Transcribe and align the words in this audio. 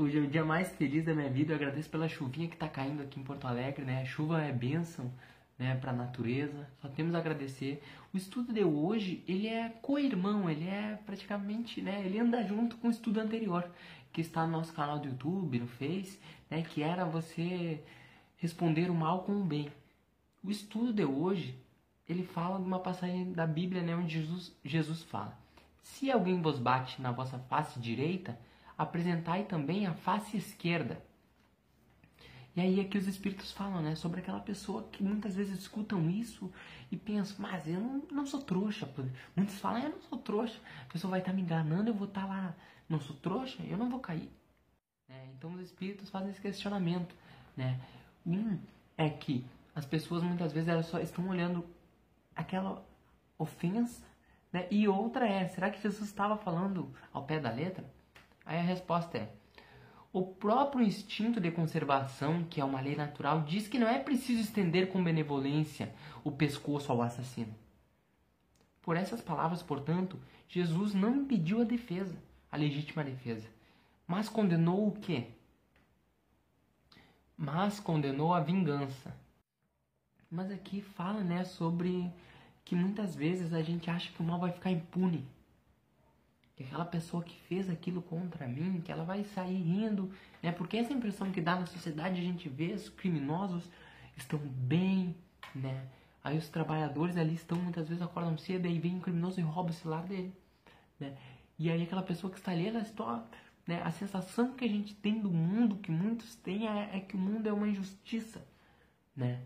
O 0.00 0.08
dia 0.08 0.42
mais 0.42 0.70
feliz 0.76 1.04
da 1.04 1.12
minha 1.12 1.28
vida. 1.28 1.52
Eu 1.52 1.56
agradeço 1.56 1.90
pela 1.90 2.08
chuvinha 2.08 2.48
que 2.48 2.54
está 2.54 2.66
caindo 2.66 3.02
aqui 3.02 3.20
em 3.20 3.22
Porto 3.22 3.46
Alegre, 3.46 3.84
né? 3.84 4.00
A 4.00 4.06
chuva 4.06 4.40
é 4.40 4.50
bênção, 4.50 5.12
né, 5.58 5.76
para 5.76 5.90
a 5.90 5.94
natureza. 5.94 6.66
Só 6.80 6.88
temos 6.88 7.14
a 7.14 7.18
agradecer. 7.18 7.82
O 8.10 8.16
estudo 8.16 8.50
de 8.50 8.64
hoje, 8.64 9.22
ele 9.28 9.46
é 9.46 9.68
co-irmão, 9.82 10.48
ele 10.48 10.66
é 10.66 10.98
praticamente, 11.04 11.82
né, 11.82 12.02
ele 12.02 12.18
anda 12.18 12.42
junto 12.42 12.78
com 12.78 12.88
o 12.88 12.90
estudo 12.90 13.20
anterior, 13.20 13.70
que 14.10 14.22
está 14.22 14.46
no 14.46 14.52
nosso 14.52 14.72
canal 14.72 14.98
do 14.98 15.06
YouTube, 15.06 15.58
no 15.58 15.66
Face, 15.66 16.18
né, 16.48 16.62
que 16.62 16.82
era 16.82 17.04
você 17.04 17.84
responder 18.38 18.90
o 18.90 18.94
mal 18.94 19.24
com 19.24 19.32
o 19.32 19.44
bem. 19.44 19.70
O 20.42 20.50
estudo 20.50 20.94
de 20.94 21.04
hoje, 21.04 21.54
ele 22.08 22.24
fala 22.24 22.58
de 22.58 22.64
uma 22.64 22.80
passagem 22.80 23.34
da 23.34 23.46
Bíblia, 23.46 23.82
né, 23.82 23.94
onde 23.94 24.14
Jesus, 24.14 24.56
Jesus 24.64 25.02
fala: 25.02 25.38
Se 25.82 26.10
alguém 26.10 26.40
vos 26.40 26.58
bate 26.58 27.02
na 27.02 27.12
vossa 27.12 27.38
face 27.38 27.78
direita, 27.78 28.38
apresentai 28.80 29.44
também 29.44 29.86
a 29.86 29.92
face 29.92 30.38
esquerda. 30.38 31.04
E 32.56 32.60
aí 32.62 32.80
é 32.80 32.84
que 32.84 32.96
os 32.96 33.06
espíritos 33.06 33.52
falam, 33.52 33.82
né, 33.82 33.94
sobre 33.94 34.20
aquela 34.20 34.40
pessoa 34.40 34.88
que 34.90 35.02
muitas 35.02 35.36
vezes 35.36 35.60
escutam 35.60 36.08
isso 36.08 36.50
e 36.90 36.96
pensam, 36.96 37.36
mas 37.38 37.68
eu 37.68 37.78
não, 37.78 38.02
não 38.10 38.26
sou 38.26 38.40
trouxa. 38.40 38.90
Muitos 39.36 39.58
falam, 39.58 39.82
eu 39.82 39.90
não 39.90 40.00
sou 40.00 40.18
trouxa. 40.18 40.58
A 40.88 40.92
pessoa 40.92 41.10
vai 41.10 41.20
estar 41.20 41.34
me 41.34 41.42
enganando, 41.42 41.90
eu 41.90 41.94
vou 41.94 42.08
estar 42.08 42.26
lá, 42.26 42.54
não 42.88 42.98
sou 42.98 43.14
trouxa, 43.16 43.62
eu 43.64 43.76
não 43.76 43.90
vou 43.90 44.00
cair. 44.00 44.30
É, 45.10 45.26
então 45.36 45.52
os 45.52 45.60
espíritos 45.60 46.08
fazem 46.08 46.30
esse 46.30 46.40
questionamento, 46.40 47.14
né. 47.54 47.78
Um 48.24 48.58
é 48.96 49.10
que 49.10 49.44
as 49.74 49.84
pessoas 49.84 50.22
muitas 50.22 50.52
vezes 50.52 50.70
elas 50.70 50.86
só 50.86 50.98
estão 51.00 51.28
olhando 51.28 51.66
aquela 52.34 52.82
ofensa, 53.38 54.02
né, 54.50 54.66
e 54.70 54.88
outra 54.88 55.28
é, 55.28 55.46
será 55.48 55.70
que 55.70 55.82
Jesus 55.82 56.08
estava 56.08 56.38
falando 56.38 56.94
ao 57.12 57.24
pé 57.24 57.38
da 57.38 57.50
letra? 57.50 57.99
Aí 58.50 58.58
a 58.58 58.62
resposta 58.62 59.16
é: 59.16 59.32
o 60.12 60.26
próprio 60.26 60.84
instinto 60.84 61.40
de 61.40 61.52
conservação, 61.52 62.42
que 62.42 62.60
é 62.60 62.64
uma 62.64 62.80
lei 62.80 62.96
natural, 62.96 63.42
diz 63.42 63.68
que 63.68 63.78
não 63.78 63.86
é 63.86 64.00
preciso 64.00 64.42
estender 64.42 64.90
com 64.90 65.04
benevolência 65.04 65.94
o 66.24 66.32
pescoço 66.32 66.90
ao 66.90 67.00
assassino. 67.00 67.54
Por 68.82 68.96
essas 68.96 69.20
palavras, 69.20 69.62
portanto, 69.62 70.18
Jesus 70.48 70.94
não 70.94 71.14
impediu 71.14 71.60
a 71.60 71.64
defesa, 71.64 72.20
a 72.50 72.56
legítima 72.56 73.04
defesa, 73.04 73.46
mas 74.04 74.28
condenou 74.28 74.88
o 74.88 74.98
quê? 74.98 75.28
Mas 77.36 77.78
condenou 77.78 78.34
a 78.34 78.40
vingança. 78.40 79.14
Mas 80.28 80.50
aqui 80.50 80.80
fala, 80.80 81.22
né, 81.22 81.44
sobre 81.44 82.12
que 82.64 82.74
muitas 82.74 83.14
vezes 83.14 83.52
a 83.52 83.62
gente 83.62 83.88
acha 83.88 84.10
que 84.10 84.20
o 84.20 84.24
mal 84.24 84.40
vai 84.40 84.50
ficar 84.50 84.72
impune 84.72 85.24
que 86.60 86.64
aquela 86.64 86.84
pessoa 86.84 87.22
que 87.22 87.34
fez 87.48 87.70
aquilo 87.70 88.02
contra 88.02 88.46
mim, 88.46 88.82
que 88.84 88.92
ela 88.92 89.02
vai 89.02 89.24
sair 89.24 89.62
rindo, 89.62 90.12
né? 90.42 90.52
Porque 90.52 90.76
essa 90.76 90.92
impressão 90.92 91.32
que 91.32 91.40
dá 91.40 91.58
na 91.58 91.64
sociedade 91.64 92.20
a 92.20 92.22
gente 92.22 92.50
vê 92.50 92.74
os 92.74 92.90
criminosos 92.90 93.64
estão 94.14 94.38
bem, 94.38 95.16
né? 95.54 95.86
Aí 96.22 96.36
os 96.36 96.50
trabalhadores 96.50 97.16
ali 97.16 97.32
estão 97.32 97.56
muitas 97.56 97.88
vezes 97.88 98.02
acordam 98.02 98.36
cedo 98.36 98.66
e 98.66 98.78
vem 98.78 98.96
um 98.96 99.00
criminoso 99.00 99.40
e 99.40 99.42
rouba 99.42 99.70
o 99.70 99.72
celular 99.72 100.02
dele, 100.02 100.34
né? 100.98 101.16
E 101.58 101.70
aí 101.70 101.82
aquela 101.82 102.02
pessoa 102.02 102.30
que 102.30 102.38
está 102.38 102.52
ali, 102.52 102.68
ela 102.68 102.80
está, 102.80 103.24
né? 103.66 103.80
A 103.82 103.90
sensação 103.90 104.52
que 104.52 104.66
a 104.66 104.68
gente 104.68 104.94
tem 104.94 105.18
do 105.18 105.30
mundo, 105.30 105.76
que 105.76 105.90
muitos 105.90 106.36
têm, 106.36 106.68
é, 106.68 106.90
é 106.94 107.00
que 107.00 107.16
o 107.16 107.18
mundo 107.18 107.46
é 107.46 107.52
uma 107.54 107.68
injustiça, 107.68 108.46
né? 109.16 109.40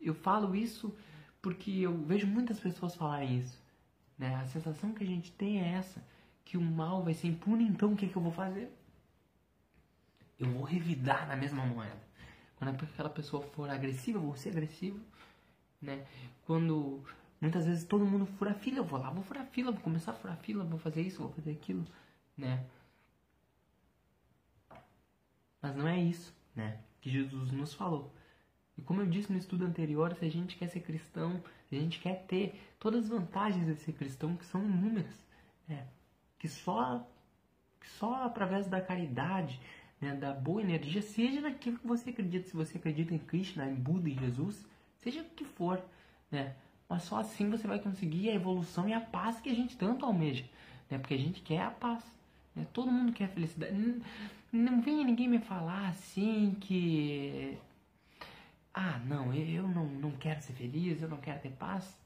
Eu 0.00 0.14
falo 0.14 0.54
isso 0.54 0.96
porque 1.42 1.72
eu 1.72 1.98
vejo 2.04 2.28
muitas 2.28 2.60
pessoas 2.60 2.94
falarem 2.94 3.40
isso, 3.40 3.60
né? 4.16 4.36
A 4.36 4.46
sensação 4.46 4.92
que 4.92 5.02
a 5.02 5.06
gente 5.06 5.32
tem 5.32 5.60
é 5.60 5.72
essa 5.72 6.00
que 6.50 6.58
o 6.58 6.60
mal 6.60 7.04
vai 7.04 7.14
ser 7.14 7.28
impune, 7.28 7.64
então 7.64 7.92
o 7.92 7.96
que, 7.96 8.08
que 8.08 8.16
eu 8.16 8.20
vou 8.20 8.32
fazer? 8.32 8.76
Eu 10.36 10.50
vou 10.50 10.64
revidar 10.64 11.28
na 11.28 11.36
mesma 11.36 11.64
moeda. 11.64 12.02
Quando 12.56 12.70
aquela 12.70 13.08
pessoa 13.08 13.40
for 13.40 13.70
agressiva, 13.70 14.18
eu 14.18 14.22
vou 14.22 14.34
ser 14.34 14.48
agressivo, 14.48 14.98
né? 15.80 16.04
Quando 16.44 17.04
muitas 17.40 17.66
vezes 17.66 17.84
todo 17.84 18.04
mundo 18.04 18.26
fura 18.26 18.52
fila, 18.52 18.78
eu 18.78 18.84
vou 18.84 18.98
lá, 18.98 19.10
vou 19.10 19.22
furar 19.22 19.46
fila, 19.46 19.70
vou 19.70 19.80
começar 19.80 20.10
a 20.10 20.14
furar 20.14 20.36
fila, 20.38 20.64
vou 20.64 20.76
fazer 20.76 21.02
isso, 21.02 21.22
vou 21.22 21.30
fazer 21.30 21.52
aquilo, 21.52 21.86
né? 22.36 22.66
Mas 25.62 25.76
não 25.76 25.86
é 25.86 26.00
isso, 26.00 26.34
né? 26.56 26.80
Que 27.00 27.10
Jesus 27.10 27.52
nos 27.52 27.74
falou. 27.74 28.12
E 28.76 28.82
como 28.82 29.02
eu 29.02 29.06
disse 29.06 29.30
no 29.30 29.38
estudo 29.38 29.64
anterior, 29.64 30.16
se 30.16 30.24
a 30.24 30.28
gente 30.28 30.56
quer 30.56 30.66
ser 30.66 30.80
cristão, 30.80 31.40
se 31.68 31.76
a 31.76 31.78
gente 31.78 32.00
quer 32.00 32.24
ter 32.26 32.60
todas 32.80 33.04
as 33.04 33.08
vantagens 33.08 33.66
de 33.66 33.76
ser 33.76 33.92
cristão, 33.92 34.36
que 34.36 34.44
são 34.44 34.64
inúmeras, 34.64 35.24
né? 35.68 35.86
Que 36.40 36.48
só, 36.48 37.06
que 37.78 37.88
só 37.88 38.24
através 38.24 38.66
da 38.66 38.80
caridade, 38.80 39.60
né, 40.00 40.14
da 40.16 40.32
boa 40.32 40.62
energia, 40.62 41.02
seja 41.02 41.42
naquilo 41.42 41.78
que 41.78 41.86
você 41.86 42.10
acredita, 42.10 42.48
se 42.48 42.56
você 42.56 42.78
acredita 42.78 43.14
em 43.14 43.18
Krishna, 43.18 43.68
em 43.68 43.74
Buda, 43.74 44.08
em 44.08 44.18
Jesus, 44.18 44.64
seja 44.96 45.20
o 45.20 45.24
que 45.26 45.44
for, 45.44 45.80
né? 46.30 46.56
Mas 46.88 47.02
só 47.02 47.20
assim 47.20 47.50
você 47.50 47.68
vai 47.68 47.78
conseguir 47.78 48.30
a 48.30 48.34
evolução 48.34 48.88
e 48.88 48.94
a 48.94 49.00
paz 49.00 49.38
que 49.38 49.50
a 49.50 49.54
gente 49.54 49.76
tanto 49.76 50.04
almeja, 50.06 50.44
né? 50.90 50.98
Porque 50.98 51.12
a 51.12 51.18
gente 51.18 51.42
quer 51.42 51.60
a 51.60 51.70
paz, 51.70 52.02
né? 52.56 52.66
Todo 52.72 52.90
mundo 52.90 53.12
quer 53.12 53.28
felicidade. 53.28 53.74
Não, 53.74 54.00
não 54.50 54.80
venha 54.80 55.04
ninguém 55.04 55.28
me 55.28 55.40
falar 55.40 55.88
assim 55.88 56.56
que 56.58 57.58
ah, 58.72 58.98
não, 59.04 59.34
eu 59.34 59.68
não, 59.68 59.86
não 59.86 60.10
quero 60.12 60.40
ser 60.40 60.54
feliz, 60.54 61.02
eu 61.02 61.08
não 61.08 61.18
quero 61.18 61.40
ter 61.40 61.50
paz. 61.50 62.00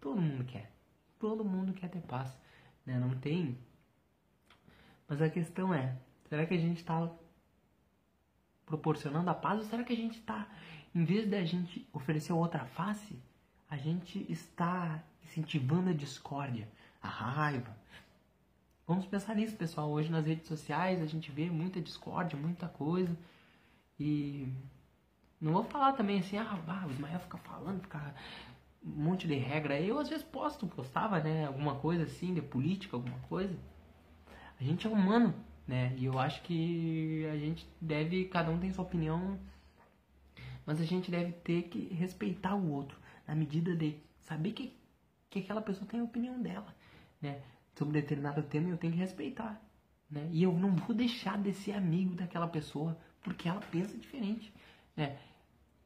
Todo 0.00 0.20
mundo 0.20 0.44
quer. 0.44 0.72
Todo 1.18 1.44
mundo 1.44 1.74
quer 1.74 1.90
ter 1.90 2.00
paz 2.00 2.34
né? 2.88 2.98
Não 2.98 3.10
tem. 3.18 3.56
Mas 5.06 5.20
a 5.20 5.28
questão 5.28 5.72
é, 5.72 5.96
será 6.28 6.46
que 6.46 6.54
a 6.54 6.58
gente 6.58 6.78
está 6.78 7.10
proporcionando 8.66 9.28
a 9.30 9.34
paz 9.34 9.60
ou 9.60 9.66
será 9.66 9.84
que 9.84 9.92
a 9.92 9.96
gente 9.96 10.18
está, 10.18 10.48
em 10.94 11.04
vez 11.04 11.28
de 11.28 11.36
a 11.36 11.44
gente 11.44 11.88
oferecer 11.92 12.32
outra 12.32 12.64
face, 12.64 13.18
a 13.70 13.76
gente 13.76 14.26
está 14.30 15.02
incentivando 15.22 15.90
a 15.90 15.92
discórdia, 15.92 16.68
a 17.02 17.08
raiva? 17.08 17.76
Vamos 18.86 19.06
pensar 19.06 19.34
nisso, 19.34 19.54
pessoal. 19.54 19.90
Hoje 19.90 20.10
nas 20.10 20.24
redes 20.24 20.48
sociais 20.48 21.02
a 21.02 21.06
gente 21.06 21.30
vê 21.30 21.50
muita 21.50 21.80
discórdia, 21.80 22.38
muita 22.38 22.68
coisa. 22.68 23.14
E 24.00 24.50
não 25.38 25.52
vou 25.52 25.64
falar 25.64 25.92
também 25.92 26.20
assim, 26.20 26.38
ah, 26.38 26.58
ah 26.66 26.86
o 26.86 26.90
Ismael 26.90 27.20
fica 27.20 27.36
falando, 27.38 27.82
fica 27.82 28.14
um 28.84 29.02
monte 29.04 29.26
de 29.26 29.34
regra. 29.34 29.80
Eu 29.80 29.98
às 29.98 30.08
vezes 30.08 30.24
posto, 30.24 30.66
postava, 30.66 31.20
né, 31.20 31.46
alguma 31.46 31.76
coisa 31.76 32.04
assim, 32.04 32.34
de 32.34 32.42
política, 32.42 32.96
alguma 32.96 33.18
coisa. 33.20 33.56
A 34.60 34.64
gente 34.64 34.86
é 34.86 34.90
humano, 34.90 35.34
né? 35.66 35.94
E 35.96 36.04
eu 36.04 36.18
acho 36.18 36.42
que 36.42 37.26
a 37.26 37.36
gente 37.36 37.66
deve, 37.80 38.24
cada 38.26 38.50
um 38.50 38.58
tem 38.58 38.72
sua 38.72 38.84
opinião, 38.84 39.38
mas 40.66 40.80
a 40.80 40.84
gente 40.84 41.10
deve 41.10 41.32
ter 41.32 41.62
que 41.64 41.92
respeitar 41.94 42.54
o 42.54 42.72
outro, 42.72 42.98
na 43.26 43.34
medida 43.34 43.74
de 43.76 43.96
saber 44.20 44.52
que, 44.52 44.76
que 45.30 45.40
aquela 45.40 45.62
pessoa 45.62 45.86
tem 45.86 46.00
a 46.00 46.04
opinião 46.04 46.40
dela, 46.42 46.74
né? 47.20 47.40
Sobre 47.76 48.00
determinado 48.00 48.42
tema 48.42 48.68
eu 48.68 48.76
tenho 48.76 48.92
que 48.92 48.98
respeitar, 48.98 49.62
né? 50.10 50.28
E 50.32 50.42
eu 50.42 50.52
não 50.52 50.74
vou 50.74 50.94
deixar 50.94 51.38
de 51.38 51.52
ser 51.52 51.72
amigo 51.72 52.14
daquela 52.14 52.48
pessoa 52.48 52.98
porque 53.22 53.48
ela 53.48 53.60
pensa 53.60 53.96
diferente, 53.96 54.52
né? 54.96 55.18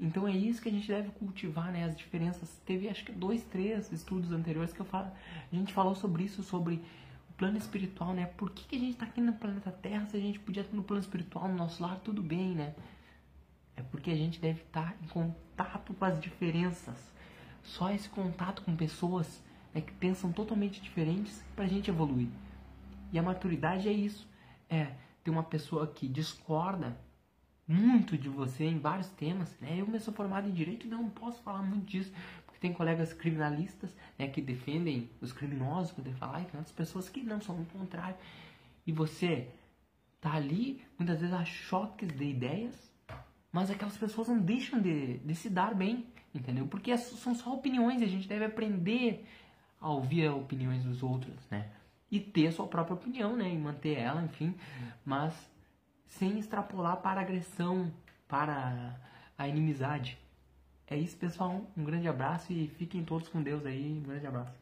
Então 0.00 0.26
é 0.26 0.32
isso 0.32 0.62
que 0.62 0.68
a 0.70 0.72
gente 0.72 0.88
deve 0.88 1.10
cultivar, 1.10 1.70
né? 1.70 1.84
As 1.84 1.94
diferenças. 1.94 2.48
Teve 2.64 2.88
acho 2.88 3.04
que 3.04 3.12
dois, 3.12 3.44
três 3.44 3.92
estudos 3.92 4.32
anteriores 4.32 4.72
que 4.72 4.80
eu 4.80 4.86
falo, 4.86 5.12
a 5.52 5.54
gente 5.54 5.74
falou 5.74 5.94
sobre 5.94 6.24
isso, 6.24 6.42
sobre 6.42 6.76
o 7.28 7.32
plano 7.36 7.58
espiritual, 7.58 8.14
né? 8.14 8.24
Por 8.24 8.50
que, 8.50 8.64
que 8.64 8.76
a 8.76 8.78
gente 8.78 8.92
está 8.92 9.04
aqui 9.04 9.20
no 9.20 9.34
planeta 9.34 9.70
Terra 9.70 10.06
se 10.06 10.16
a 10.16 10.20
gente 10.20 10.40
podia 10.40 10.62
estar 10.62 10.74
no 10.74 10.82
plano 10.82 11.02
espiritual, 11.02 11.48
no 11.48 11.54
nosso 11.54 11.82
lar, 11.82 12.00
tudo 12.00 12.22
bem, 12.22 12.54
né? 12.54 12.74
É 13.76 13.82
porque 13.82 14.10
a 14.10 14.16
gente 14.16 14.40
deve 14.40 14.62
estar 14.62 14.96
em 15.02 15.06
contato 15.08 15.92
com 15.92 16.04
as 16.04 16.18
diferenças. 16.18 16.96
Só 17.62 17.90
esse 17.90 18.08
contato 18.08 18.62
com 18.62 18.74
pessoas 18.74 19.42
né, 19.74 19.82
que 19.82 19.92
pensam 19.92 20.32
totalmente 20.32 20.80
diferentes 20.80 21.44
para 21.54 21.66
a 21.66 21.68
gente 21.68 21.90
evoluir. 21.90 22.28
E 23.12 23.18
a 23.18 23.22
maturidade 23.22 23.86
é 23.86 23.92
isso. 23.92 24.26
É 24.68 24.92
ter 25.22 25.30
uma 25.30 25.42
pessoa 25.42 25.86
que 25.86 26.08
discorda 26.08 26.96
muito 27.70 28.18
de 28.18 28.28
você 28.28 28.64
em 28.64 28.80
vários 28.80 29.08
temas, 29.10 29.56
né? 29.60 29.74
Eu 29.78 29.86
mesmo 29.86 30.00
sou 30.00 30.14
formado 30.14 30.48
em 30.48 30.52
direito 30.52 30.88
não 30.88 31.08
posso 31.08 31.40
falar 31.40 31.62
muito 31.62 31.86
disso, 31.86 32.12
porque 32.44 32.58
tem 32.58 32.72
colegas 32.72 33.12
criminalistas, 33.12 33.94
né, 34.18 34.26
que 34.26 34.42
defendem 34.42 35.08
os 35.20 35.32
criminosos, 35.32 35.92
poder 35.92 36.12
falar, 36.14 36.40
e 36.40 36.46
tem 36.46 36.58
outras 36.58 36.74
pessoas 36.74 37.08
que 37.08 37.22
não 37.22 37.40
são 37.40 37.60
o 37.60 37.64
contrário. 37.66 38.16
E 38.84 38.90
você 38.90 39.48
tá 40.20 40.32
ali, 40.32 40.82
muitas 40.98 41.20
vezes 41.20 41.32
a 41.32 41.44
choques 41.44 42.08
de 42.08 42.24
ideias, 42.24 42.92
mas 43.52 43.70
aquelas 43.70 43.96
pessoas 43.96 44.26
não 44.26 44.40
deixam 44.40 44.80
de, 44.80 45.18
de 45.18 45.34
se 45.36 45.48
dar 45.48 45.72
bem, 45.72 46.08
entendeu? 46.34 46.66
Porque 46.66 46.96
são 46.98 47.36
só 47.36 47.54
opiniões, 47.54 48.00
e 48.00 48.04
a 48.04 48.08
gente 48.08 48.26
deve 48.26 48.46
aprender 48.46 49.24
a 49.80 49.88
ouvir 49.90 50.26
as 50.26 50.34
opiniões 50.34 50.82
dos 50.82 51.04
outros, 51.04 51.36
né? 51.48 51.70
E 52.10 52.18
ter 52.18 52.48
a 52.48 52.52
sua 52.52 52.66
própria 52.66 52.94
opinião, 52.94 53.36
né? 53.36 53.48
E 53.48 53.56
manter 53.56 53.96
ela, 53.96 54.24
enfim. 54.24 54.56
Mas 55.04 55.32
sem 56.10 56.38
extrapolar 56.38 56.98
para 56.98 57.20
a 57.20 57.22
agressão, 57.22 57.90
para 58.28 58.94
a 59.38 59.48
inimizade. 59.48 60.18
É 60.86 60.96
isso, 60.96 61.16
pessoal. 61.16 61.64
Um 61.76 61.84
grande 61.84 62.08
abraço 62.08 62.52
e 62.52 62.68
fiquem 62.68 63.04
todos 63.04 63.28
com 63.28 63.42
Deus 63.42 63.64
aí. 63.64 63.92
Um 63.92 64.02
grande 64.02 64.26
abraço. 64.26 64.52